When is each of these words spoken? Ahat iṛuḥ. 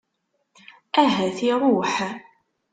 Ahat 1.01 1.37
iṛuḥ. 1.51 1.93